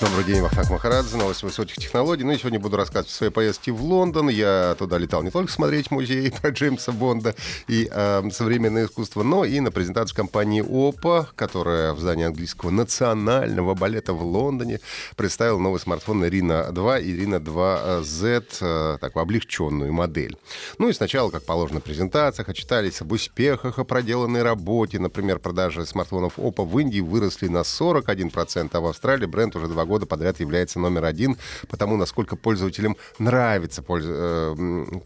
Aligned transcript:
Добрый 0.00 0.24
день, 0.24 0.40
Вахтанг 0.40 0.70
Махарадзе, 0.70 1.18
новости 1.18 1.44
высоких 1.44 1.76
технологий. 1.76 2.24
Ну 2.24 2.32
и 2.32 2.38
сегодня 2.38 2.58
буду 2.58 2.78
рассказывать 2.78 3.12
о 3.12 3.14
своей 3.14 3.30
поездке 3.30 3.70
в 3.70 3.84
Лондон. 3.84 4.30
Я 4.30 4.74
туда 4.78 4.96
летал 4.96 5.22
не 5.22 5.30
только 5.30 5.52
смотреть 5.52 5.90
музей 5.90 6.32
про 6.40 6.48
Джеймса 6.48 6.92
Бонда 6.92 7.34
и 7.68 7.86
э, 7.92 8.22
современное 8.32 8.86
искусство, 8.86 9.22
но 9.22 9.44
и 9.44 9.60
на 9.60 9.70
презентацию 9.70 10.16
компании 10.16 10.62
ОПА, 10.62 11.28
которая 11.36 11.92
в 11.92 12.00
здании 12.00 12.24
английского 12.24 12.70
национального 12.70 13.74
балета 13.74 14.14
в 14.14 14.24
Лондоне 14.24 14.80
представила 15.16 15.58
новый 15.58 15.80
смартфон 15.80 16.24
Рина 16.24 16.72
2 16.72 16.98
и 17.00 17.12
Рина 17.12 17.34
2Z, 17.34 18.44
э, 18.62 18.98
такую 19.02 19.22
облегченную 19.22 19.92
модель. 19.92 20.38
Ну 20.78 20.88
и 20.88 20.94
сначала, 20.94 21.28
как 21.28 21.44
положено 21.44 21.80
презентациях, 21.80 22.48
отчитались 22.48 23.02
об 23.02 23.12
успехах, 23.12 23.78
о 23.78 23.84
проделанной 23.84 24.42
работе. 24.42 24.98
Например, 24.98 25.38
продажи 25.38 25.84
смартфонов 25.84 26.38
ОПА 26.38 26.64
в 26.64 26.78
Индии 26.78 27.00
выросли 27.00 27.48
на 27.48 27.64
41%, 27.64 28.70
а 28.72 28.80
в 28.80 28.86
Австралии 28.86 29.26
бренд 29.26 29.54
уже 29.56 29.66
два 29.66 29.84
года 29.84 29.89
подряд 29.98 30.40
является 30.40 30.78
номер 30.78 31.04
один, 31.04 31.36
потому 31.68 31.96
насколько 31.96 32.36
пользователям 32.36 32.96
нравится, 33.18 33.82
польз... 33.82 34.04
э, 34.08 34.54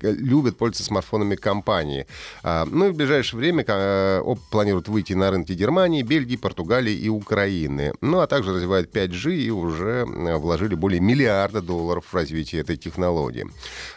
любят 0.03 0.57
пользоваться 0.57 0.85
смартфонами 0.85 1.37
компании. 1.37 2.07
А, 2.43 2.65
ну 2.65 2.89
и 2.89 2.91
в 2.91 2.97
ближайшее 2.97 3.39
время 3.39 3.65
э, 3.67 4.21
ОП 4.21 4.41
планирует 4.51 4.89
выйти 4.89 5.13
на 5.13 5.31
рынки 5.31 5.53
Германии, 5.53 6.03
Бельгии, 6.03 6.37
Португалии 6.37 6.95
и 6.95 7.09
Украины. 7.09 7.93
Ну 8.01 8.21
а 8.21 8.27
также 8.27 8.53
развивает 8.53 8.95
5G 8.95 9.35
и 9.35 9.51
уже 9.51 10.07
э, 10.07 10.37
вложили 10.37 10.75
более 10.75 11.01
миллиарда 11.01 11.61
долларов 11.63 12.07
в 12.11 12.15
развитие 12.15 12.61
этой 12.61 12.77
технологии. 12.77 13.47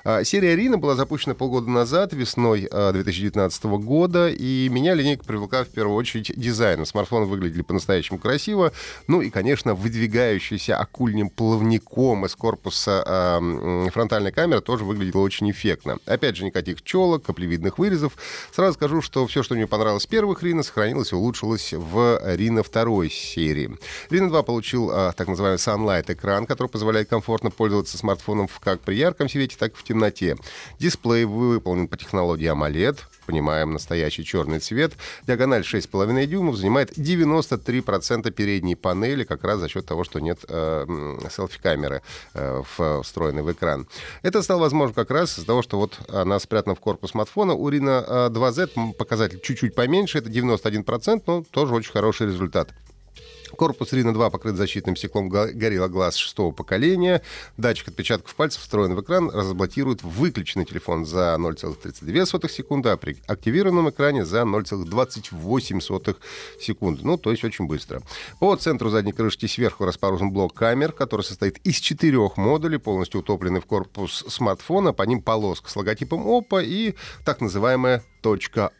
А, 0.04 0.24
серия 0.24 0.56
Рина 0.56 0.78
была 0.78 0.96
запущена 0.96 1.36
полгода 1.36 1.70
назад, 1.70 2.14
весной 2.14 2.68
2019 2.72 3.66
э, 3.66 3.68
года, 3.78 4.30
и 4.30 4.70
меня 4.70 4.94
линейка 4.94 5.24
привлекла 5.24 5.64
в 5.64 5.70
первую 5.70 5.96
очередь 5.96 6.32
дизайном. 6.36 6.86
Смартфоны 6.86 7.26
выглядели 7.26 7.62
по-настоящему 7.62 8.20
красиво, 8.20 8.72
ну 9.08 9.22
и, 9.22 9.30
конечно, 9.30 9.74
выдвигающийся 9.74 10.77
акульним 10.78 11.30
плавником 11.30 12.26
из 12.26 12.36
корпуса 12.36 13.04
э, 13.06 13.90
фронтальной 13.92 14.32
камеры 14.32 14.62
тоже 14.62 14.84
выглядело 14.84 15.22
очень 15.22 15.50
эффектно. 15.52 15.98
Опять 16.06 16.38
же, 16.38 16.46
никаких 16.46 16.82
челок, 16.84 17.24
каплевидных 17.24 17.78
вырезов. 17.78 18.14
Сразу 18.52 18.74
скажу, 18.74 19.02
что 19.02 19.26
все, 19.28 19.44
что 19.44 19.56
мне 19.56 19.68
понравилось 19.68 20.06
в 20.06 20.10
первых 20.10 20.44
Рина, 20.44 20.64
сохранилось 20.64 21.12
и 21.12 21.16
улучшилось 21.16 21.74
в 21.74 22.20
Рина 22.36 22.64
второй 22.64 23.10
серии. 23.10 23.78
Рина 24.10 24.30
2 24.30 24.44
получил 24.44 24.92
э, 24.92 25.14
так 25.16 25.28
называемый 25.28 25.58
Sunlight 25.58 26.12
экран, 26.12 26.46
который 26.46 26.68
позволяет 26.68 27.10
комфортно 27.10 27.52
пользоваться 27.52 27.98
смартфоном 27.98 28.48
как 28.60 28.82
при 28.82 28.96
ярком 28.96 29.30
свете, 29.30 29.56
так 29.58 29.74
и 29.74 29.76
в 29.76 29.84
темноте. 29.84 30.38
Дисплей 30.80 31.26
выполнен 31.26 31.88
по 31.88 31.98
технологии 31.98 32.52
AMOLED, 32.52 33.00
понимаем, 33.28 33.74
настоящий 33.74 34.24
черный 34.24 34.60
цвет. 34.60 34.94
Диагональ 35.28 35.62
6,5 35.62 36.26
дюймов 36.26 36.56
занимает 36.56 36.98
93% 36.98 38.32
передней 38.32 38.76
панели, 38.76 39.24
как 39.26 39.44
раз 39.44 39.60
за 39.60 39.68
счет 39.68 39.86
того, 39.86 40.04
что 40.04 40.20
нет 40.20 40.40
э, 40.48 40.86
селфи-камеры 41.30 42.02
э, 42.34 42.64
встроенной 43.04 43.44
в 43.44 43.52
экран. 43.52 43.88
Это 44.24 44.42
стало 44.42 44.62
возможно 44.62 44.96
как 44.96 45.12
раз 45.12 45.38
из-за 45.38 45.46
того, 45.46 45.62
что 45.62 45.78
вот 45.78 46.00
она 46.10 46.40
спрятана 46.40 46.74
в 46.74 46.80
корпус 46.80 47.12
смартфона. 47.12 47.54
У 47.54 47.70
Reno 47.70 48.30
2Z 48.30 48.72
э, 48.76 48.94
показатель 48.94 49.40
чуть-чуть 49.42 49.76
поменьше, 49.76 50.20
это 50.20 50.30
91%, 50.30 51.24
но 51.28 51.44
тоже 51.52 51.74
очень 51.76 51.92
хороший 51.92 52.28
результат. 52.28 52.74
Корпус 53.56 53.94
Рина 53.94 54.14
2 54.14 54.30
покрыт 54.30 54.56
защитным 54.56 54.96
стеклом 54.96 55.32
Gorilla 55.32 55.90
Glass 55.90 56.14
шестого 56.14 56.52
поколения. 56.52 57.22
Датчик 57.58 57.90
отпечатков 57.90 58.36
пальцев 58.36 58.62
встроен 58.62 58.96
в 58.96 59.02
экран, 59.02 59.30
разблокирует 59.30 60.04
выключенный 60.04 60.66
телефон 60.66 61.06
за 61.06 61.38
0,32 61.40 62.50
секунды, 62.50 62.90
а 62.90 62.98
при 62.98 63.18
активированном 63.28 63.90
экране 63.90 64.26
за 64.26 64.42
0,28 64.42 66.18
секунды. 66.60 67.02
Ну, 67.04 67.18
то 67.18 67.32
есть 67.32 67.44
очень 67.44 67.68
быстро. 67.68 68.02
По 68.40 68.56
центру 68.56 68.90
задней 68.90 69.14
крышки 69.14 69.46
сверху 69.46 69.86
расположен 69.86 70.32
блок 70.32 70.54
камер, 70.54 70.92
который 70.92 71.22
состоит 71.22 71.58
из 71.60 71.76
четырех 71.76 72.38
модулей, 72.38 72.78
полностью 72.78 73.22
утопленный 73.22 73.62
в 73.62 73.66
корпус 73.66 74.26
смартфона. 74.28 74.94
По 74.94 75.04
ним 75.04 75.22
полоска 75.22 75.70
с 75.70 75.76
логотипом 75.76 76.28
Oppo 76.28 76.64
и 76.64 76.96
так 77.26 77.42
называемая 77.42 78.04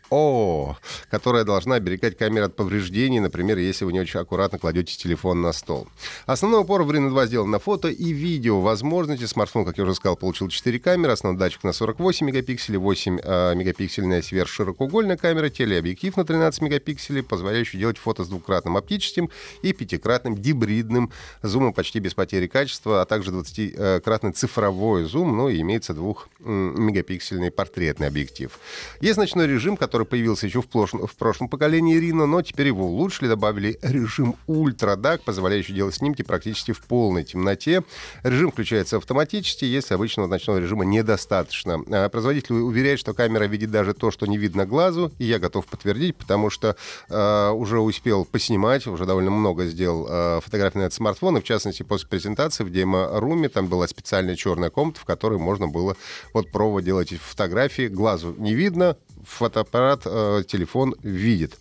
о, 0.10 0.78
которая 1.10 1.44
должна 1.44 1.76
оберегать 1.76 2.18
камеру 2.18 2.46
от 2.46 2.56
повреждений, 2.56 3.20
например, 3.20 3.58
если 3.58 3.86
вы 3.86 3.94
не 3.94 4.00
очень 4.00 4.20
аккуратно 4.20 4.58
кладете 4.58 4.96
телефон 4.96 5.42
на 5.42 5.52
стол. 5.52 5.88
Основной 6.26 6.62
упор 6.62 6.84
в 6.84 6.92
Reno 6.92 7.10
2 7.10 7.26
сделан 7.28 7.52
на 7.52 7.60
фото 7.60 7.90
и 7.90 8.12
видео 8.12 8.62
возможности. 8.62 9.26
Смартфон, 9.26 9.66
как 9.66 9.78
я 9.78 9.84
уже 9.84 9.96
сказал, 9.96 10.16
получил 10.16 10.48
4 10.48 10.80
камеры. 10.80 11.14
Основной 11.14 11.40
датчик 11.40 11.64
на 11.64 11.74
48 11.74 12.26
мегапикселей, 12.26 12.78
8 12.78 13.20
э, 13.22 13.56
мегапиксельная 13.56 14.22
сверхширокоугольная 14.22 15.18
камера, 15.18 15.50
телеобъектив 15.50 16.16
на 16.16 16.26
13 16.26 16.62
мегапикселей, 16.62 17.24
позволяющий 17.24 17.78
делать 17.78 17.98
фото 17.98 18.24
с 18.24 18.28
двукратным 18.28 18.78
оптическим 18.78 19.30
и 19.62 19.74
пятикратным 19.74 20.36
гибридным 20.36 21.12
зумом 21.42 21.74
почти 21.74 22.00
без 22.00 22.14
потери 22.14 22.48
качества, 22.48 23.02
а 23.02 23.06
также 23.06 23.32
20-кратный 23.32 24.32
цифровой 24.32 25.04
зум, 25.04 25.36
ну 25.36 25.52
имеется 25.52 25.94
2 25.94 26.16
мегапиксельный 26.40 27.52
портретный 27.52 28.08
объектив. 28.08 28.58
Есть 29.02 29.18
ночной 29.38 29.54
режим, 29.54 29.78
который 29.78 30.06
появился 30.06 30.48
еще 30.48 30.62
в, 30.62 30.68
прошлом, 30.68 31.06
в 31.06 31.16
прошлом 31.16 31.48
поколении 31.48 31.98
Рина, 31.98 32.26
но 32.26 32.42
теперь 32.42 32.68
его 32.68 32.86
улучшили, 32.86 33.28
добавили 33.28 33.78
режим 33.82 34.36
Ультра 34.48 34.96
DAC, 34.96 35.22
позволяющий 35.24 35.74
делать 35.74 35.96
снимки 35.96 36.24
практически 36.24 36.72
в 36.72 36.82
полной 36.82 37.24
темноте. 37.24 37.84
Режим 38.24 38.52
включается 38.52 38.98
автоматически, 38.98 39.66
если 39.66 39.94
обычного 39.94 40.28
ночного 40.28 40.58
режима 40.58 40.86
недостаточно. 40.86 41.80
А 41.90 42.10
производитель 42.10 42.56
уверяет, 42.56 43.00
что 43.00 43.14
камера 43.14 43.46
видит 43.46 43.72
даже 43.72 43.94
то, 43.94 44.12
что 44.12 44.26
не 44.26 44.38
видно 44.38 44.66
глазу, 44.66 45.12
и 45.20 45.26
я 45.26 45.40
готов 45.40 45.66
подтвердить, 45.68 46.16
потому 46.16 46.50
что 46.50 46.76
э, 47.10 47.50
уже 47.52 47.80
успел 47.80 48.26
поснимать, 48.26 48.88
уже 48.88 49.06
довольно 49.06 49.32
много 49.32 49.66
сделал 49.66 50.08
э, 50.10 50.40
фотографий 50.44 50.80
на 50.80 50.90
смартфон, 50.90 51.38
и 51.38 51.42
в 51.42 51.44
частности 51.44 51.84
после 51.84 52.08
презентации 52.08 52.64
в 52.64 52.72
демо-руме 52.72 53.50
там 53.50 53.68
была 53.68 53.88
специальная 53.88 54.36
черная 54.36 54.70
комната, 54.70 55.00
в 55.00 55.06
которой 55.06 55.38
можно 55.38 55.68
было 55.68 55.96
вот 56.34 56.52
пробовать 56.52 56.86
делать 56.86 57.10
фотографии. 57.10 57.88
Глазу 57.88 58.34
не 58.38 58.56
видно, 58.56 58.98
фотоаппарат, 59.28 60.02
э, 60.06 60.44
телефон 60.48 60.96
видит. 61.04 61.58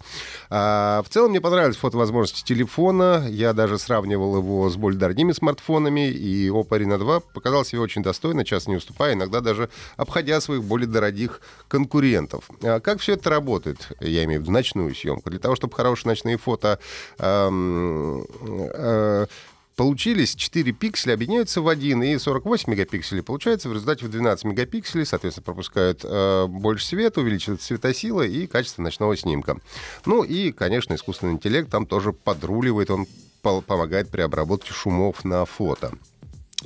А, 0.50 1.02
в 1.02 1.08
целом 1.08 1.30
мне 1.30 1.40
понравились 1.40 1.76
фотовозможности 1.76 2.44
телефона. 2.44 3.26
Я 3.28 3.52
даже 3.52 3.78
сравнивал 3.78 4.36
его 4.36 4.70
с 4.70 4.76
более 4.76 4.98
дорогими 4.98 5.32
смартфонами, 5.32 6.08
и 6.08 6.48
Oppo 6.48 6.78
Reno 6.78 6.98
2 6.98 7.20
показал 7.20 7.64
себя 7.64 7.82
очень 7.82 8.02
достойно, 8.02 8.44
часто 8.44 8.70
не 8.70 8.76
уступая, 8.76 9.14
иногда 9.14 9.40
даже 9.40 9.68
обходя 9.96 10.40
своих 10.40 10.64
более 10.64 10.88
дорогих 10.88 11.40
конкурентов. 11.68 12.48
А 12.62 12.80
как 12.80 13.00
все 13.00 13.14
это 13.14 13.30
работает? 13.30 13.88
Я 14.00 14.24
имею 14.24 14.40
в 14.40 14.42
виду 14.44 14.52
ночную 14.52 14.94
съемку. 14.94 15.30
Для 15.30 15.40
того, 15.40 15.56
чтобы 15.56 15.74
хорошие 15.74 16.10
ночные 16.10 16.38
фото 16.38 16.78
эм, 17.18 18.24
э, 18.40 19.26
получились 19.76 20.34
4 20.34 20.72
пикселя, 20.72 21.14
объединяются 21.14 21.60
в 21.60 21.68
один, 21.68 22.02
и 22.02 22.18
48 22.18 22.72
мегапикселей 22.72 23.22
получается 23.22 23.68
в 23.68 23.72
результате 23.72 24.06
в 24.06 24.10
12 24.10 24.44
мегапикселей, 24.46 25.04
соответственно, 25.04 25.44
пропускают 25.44 26.00
э, 26.02 26.46
больше 26.48 26.86
света, 26.86 27.20
увеличивается 27.20 27.66
светосила 27.66 28.22
и 28.22 28.46
качество 28.46 28.82
ночного 28.82 29.16
снимка. 29.16 29.58
Ну 30.06 30.24
и, 30.24 30.50
конечно, 30.50 30.94
искусственный 30.94 31.34
интеллект 31.34 31.70
там 31.70 31.86
тоже 31.86 32.12
подруливает, 32.12 32.90
он 32.90 33.06
помогает 33.42 34.08
при 34.08 34.22
обработке 34.22 34.72
шумов 34.72 35.24
на 35.24 35.44
фото. 35.44 35.92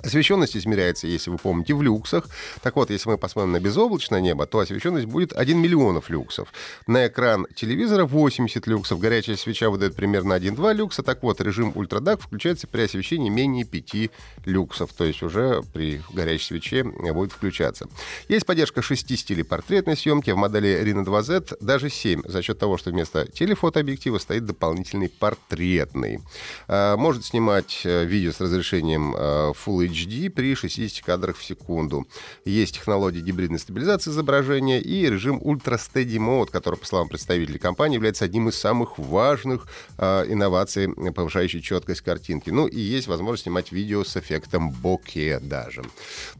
Освещенность 0.02 0.56
измеряется, 0.56 1.06
если 1.06 1.30
вы 1.30 1.38
помните, 1.38 1.74
в 1.74 1.82
люксах. 1.82 2.28
Так 2.62 2.76
вот, 2.76 2.90
если 2.90 3.10
мы 3.10 3.18
посмотрим 3.18 3.52
на 3.52 3.60
безоблачное 3.60 4.20
небо, 4.20 4.46
то 4.46 4.58
освещенность 4.58 5.06
будет 5.06 5.32
1 5.32 5.58
миллионов 5.58 6.08
люксов. 6.08 6.52
На 6.86 7.06
экран 7.06 7.46
телевизора 7.54 8.06
80 8.06 8.66
люксов. 8.66 8.98
Горячая 8.98 9.36
свеча 9.36 9.68
выдает 9.68 9.94
примерно 9.94 10.34
1-2 10.34 10.74
люкса. 10.74 11.02
Так 11.02 11.22
вот, 11.22 11.40
режим 11.40 11.72
ультрадак 11.74 12.22
включается 12.22 12.66
при 12.66 12.82
освещении 12.82 13.28
менее 13.28 13.64
5 13.64 14.10
люксов. 14.46 14.92
То 14.94 15.04
есть 15.04 15.22
уже 15.22 15.62
при 15.72 16.00
горячей 16.12 16.46
свече 16.46 16.84
будет 16.84 17.32
включаться. 17.32 17.86
Есть 18.28 18.46
поддержка 18.46 18.82
6 18.82 19.18
стилей 19.18 19.44
портретной 19.44 19.96
съемки. 19.96 20.30
В 20.30 20.36
модели 20.36 20.82
Reno 20.82 21.04
2Z 21.04 21.58
даже 21.60 21.90
7. 21.90 22.22
За 22.24 22.42
счет 22.42 22.58
того, 22.58 22.78
что 22.78 22.90
вместо 22.90 23.26
телефотообъектива 23.26 24.18
стоит 24.18 24.46
дополнительный 24.46 25.08
портретный. 25.10 26.20
А, 26.68 26.96
может 26.96 27.24
снимать 27.24 27.82
э, 27.84 28.04
видео 28.04 28.32
с 28.32 28.40
разрешением 28.40 29.14
э, 29.14 29.52
Full 29.52 29.86
HD 29.86 29.89
HD 29.90 30.30
при 30.30 30.54
60 30.54 31.04
кадрах 31.04 31.36
в 31.36 31.44
секунду. 31.44 32.06
Есть 32.44 32.74
технология 32.76 33.20
гибридной 33.20 33.58
стабилизации 33.58 34.10
изображения 34.10 34.80
и 34.80 35.08
режим 35.08 35.38
Ultra 35.38 35.78
Steady 35.78 36.16
Mode, 36.16 36.50
который, 36.50 36.76
по 36.76 36.86
словам 36.86 37.08
представителей 37.08 37.58
компании, 37.58 37.96
является 37.96 38.24
одним 38.24 38.48
из 38.48 38.56
самых 38.56 38.98
важных 38.98 39.66
э, 39.98 40.24
инноваций, 40.28 40.88
повышающих 41.12 41.62
четкость 41.62 42.00
картинки. 42.02 42.50
Ну 42.50 42.66
и 42.66 42.78
есть 42.78 43.08
возможность 43.08 43.44
снимать 43.44 43.72
видео 43.72 44.04
с 44.04 44.16
эффектом 44.16 44.70
боке 44.70 45.38
даже. 45.40 45.82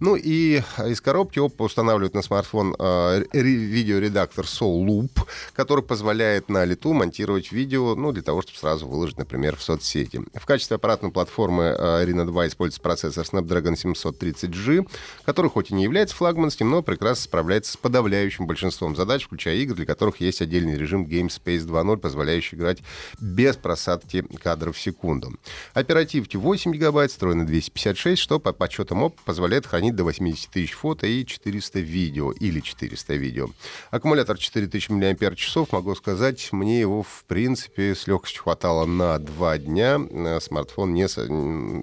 Ну 0.00 0.16
и 0.16 0.62
из 0.86 1.00
коробки 1.00 1.38
Oppo 1.38 1.64
устанавливает 1.64 2.14
на 2.14 2.22
смартфон 2.22 2.74
э, 2.78 3.24
видеоредактор 3.32 4.44
Soul 4.44 4.86
Loop, 4.86 5.26
который 5.52 5.84
позволяет 5.84 6.48
на 6.48 6.64
лету 6.64 6.92
монтировать 6.92 7.52
видео, 7.52 7.94
ну, 7.94 8.12
для 8.12 8.22
того, 8.22 8.42
чтобы 8.42 8.58
сразу 8.58 8.86
выложить, 8.86 9.18
например, 9.18 9.56
в 9.56 9.62
соцсети. 9.62 10.20
В 10.34 10.46
качестве 10.46 10.76
аппаратной 10.76 11.10
платформы 11.10 11.64
э, 11.64 12.04
Reno 12.04 12.24
2 12.24 12.48
используется 12.48 12.80
процессор 12.80 13.24
Snapdragon 13.24 13.39
730G, 13.40 14.88
который 15.24 15.50
хоть 15.50 15.70
и 15.70 15.74
не 15.74 15.84
является 15.84 16.14
флагманским, 16.16 16.68
но 16.70 16.82
прекрасно 16.82 17.24
справляется 17.24 17.72
с 17.72 17.76
подавляющим 17.76 18.46
большинством 18.46 18.96
задач, 18.96 19.24
включая 19.24 19.56
игры, 19.56 19.76
для 19.76 19.86
которых 19.86 20.20
есть 20.20 20.42
отдельный 20.42 20.76
режим 20.76 21.04
GameSpace 21.04 21.66
2.0, 21.66 21.96
позволяющий 21.98 22.56
играть 22.56 22.78
без 23.20 23.56
просадки 23.56 24.24
кадров 24.42 24.76
в 24.76 24.80
секунду. 24.80 25.34
Оперативки 25.74 26.36
8 26.36 26.72
гигабайт, 26.72 27.10
встроено 27.10 27.46
256, 27.46 28.20
что 28.20 28.38
по 28.38 28.52
подсчетам 28.52 29.02
ОП 29.02 29.20
позволяет 29.24 29.66
хранить 29.66 29.96
до 29.96 30.04
80 30.04 30.50
тысяч 30.50 30.72
фото 30.72 31.06
и 31.06 31.24
400 31.24 31.80
видео 31.80 32.32
или 32.32 32.60
400 32.60 33.14
видео. 33.14 33.48
Аккумулятор 33.90 34.38
4000 34.38 34.90
мАч, 34.90 35.72
могу 35.72 35.94
сказать, 35.94 36.48
мне 36.52 36.80
его 36.80 37.02
в 37.02 37.24
принципе 37.26 37.94
с 37.94 38.06
легкостью 38.06 38.42
хватало 38.42 38.86
на 38.86 39.18
2 39.18 39.58
дня. 39.58 40.00
Э, 40.10 40.40
смартфон 40.40 40.94
не 40.94 41.06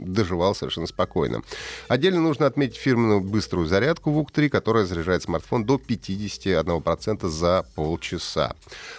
доживал 0.06 0.56
совершенно 0.56 0.88
спокойно. 0.88 1.37
Отдельно 1.88 2.22
нужно 2.22 2.46
отметить 2.46 2.78
фирменную 2.78 3.22
быструю 3.22 3.68
зарядку 3.68 4.12
ВУК-3, 4.12 4.50
которая 4.50 4.86
заряжает 4.86 5.24
смартфон 5.24 5.66
до 5.66 5.76
51% 5.76 7.28
за 7.28 7.66
полчаса. 7.76 8.56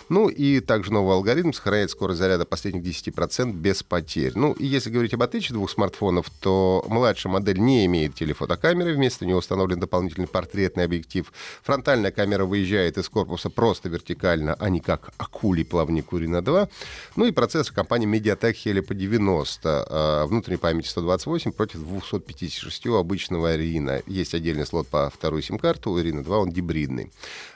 Ну 0.08 0.28
и 0.28 0.60
также 0.60 0.92
новый 0.92 1.14
алгоритм 1.14 1.52
сохраняет 1.52 1.90
скорость 1.90 2.18
заряда 2.18 2.44
последних 2.44 2.82
10% 2.82 3.52
без 3.52 3.82
потерь. 3.82 4.32
Ну 4.34 4.52
и 4.52 4.66
если 4.66 4.90
говорить 4.90 5.14
об 5.14 5.22
отличии 5.22 5.52
двух 5.52 5.70
смартфонов, 5.70 6.30
то 6.40 6.84
младшая 6.88 7.32
модель 7.32 7.58
не 7.58 7.86
имеет 7.86 8.14
телефотокамеры, 8.14 8.94
вместо 8.94 9.26
нее 9.26 9.36
установлен 9.36 9.80
дополнительный 9.80 10.26
портретный 10.26 10.84
объектив. 10.84 11.32
Фронтальная 11.62 12.10
камера 12.10 12.44
выезжает 12.44 12.98
из 12.98 13.08
корпуса 13.08 13.50
просто 13.50 13.88
вертикально, 13.88 14.54
а 14.58 14.68
не 14.68 14.80
как 14.80 15.10
акулий 15.18 15.64
плавник 15.64 16.12
Урина 16.12 16.42
2. 16.42 16.68
Ну 17.16 17.24
и 17.26 17.32
процессор 17.32 17.74
компании 17.74 18.08
MediaTek 18.08 18.54
Helio 18.64 18.82
по 18.82 18.94
90. 18.94 19.86
А, 19.88 20.26
внутренней 20.26 20.58
памяти 20.58 20.88
128 20.88 21.52
против 21.52 21.80
256 22.28 22.86
у 22.86 22.94
обычного 22.94 23.56
Рина. 23.56 24.02
Есть 24.06 24.34
отдельный 24.34 24.66
слот 24.66 24.86
по 24.88 25.10
второй 25.10 25.42
сим-карту, 25.42 25.90
у 25.90 25.98
Рина 25.98 26.22
2 26.22 26.38
он 26.38 26.50
гибридный. 26.50 27.10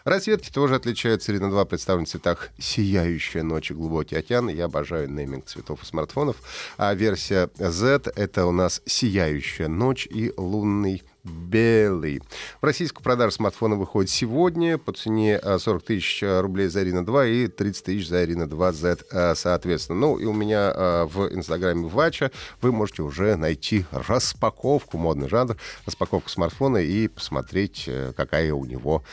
Расцветки 0.04 0.50
тоже 0.50 0.74
отличаются. 0.74 1.32
Рина 1.32 1.50
2 1.50 1.64
представлен 1.66 2.06
в 2.06 2.08
цветах 2.08 2.50
«Сияющая 2.58 3.42
ночь» 3.42 3.70
и 3.70 3.74
«Глубокий 3.74 4.16
океан». 4.16 4.48
Я 4.48 4.64
обожаю 4.64 5.10
нейминг 5.10 5.46
цветов 5.46 5.82
и 5.82 5.86
смартфонов. 5.86 6.36
А 6.78 6.94
версия 6.94 7.50
Z— 7.58 8.12
это 8.16 8.46
у 8.46 8.52
нас 8.52 8.82
«Сияющая 8.86 9.69
ночь» 9.69 10.06
и 10.10 10.32
«Лунный 10.36 11.02
белый. 11.24 12.20
В 12.60 12.64
российскую 12.64 13.02
продажу 13.02 13.32
смартфона 13.32 13.76
выходит 13.76 14.10
сегодня 14.10 14.78
по 14.78 14.92
цене 14.92 15.40
40 15.40 15.82
э, 15.82 15.86
тысяч 15.86 16.22
э, 16.22 16.40
рублей 16.40 16.69
за 16.69 16.80
Арина 16.80 17.04
2 17.04 17.26
и 17.26 17.46
30 17.46 17.84
тысяч 17.84 18.08
за 18.08 18.20
Арина 18.20 18.44
2Z 18.44 19.04
э, 19.10 19.34
соответственно. 19.36 20.00
Ну 20.00 20.19
и 20.19 20.24
у 20.24 20.32
меня 20.32 20.72
в 21.06 21.32
инстаграме 21.32 21.86
Вача 21.86 22.30
вы 22.60 22.72
можете 22.72 23.02
уже 23.02 23.36
найти 23.36 23.84
распаковку, 23.90 24.98
модный 24.98 25.28
жанр, 25.28 25.56
распаковку 25.86 26.28
смартфона 26.28 26.78
и 26.78 27.08
посмотреть, 27.08 27.88
какая 28.16 28.52
у 28.52 28.64
него 28.64 29.04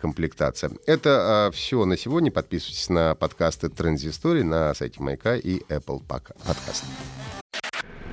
комплектация. 0.00 0.70
Это 0.86 1.50
все 1.52 1.84
на 1.84 1.96
сегодня. 1.96 2.30
Подписывайтесь 2.30 2.88
на 2.88 3.14
подкасты 3.14 3.68
Транзистории 3.68 4.42
на 4.42 4.74
сайте 4.74 5.02
Маяка 5.02 5.36
и 5.36 5.60
Apple 5.68 6.02
Podcast. 6.06 6.84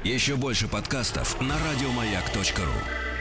Еще 0.04 0.36
больше 0.36 0.68
подкастов 0.68 1.40
на 1.42 1.56
радиомаяк.ру 1.58 3.13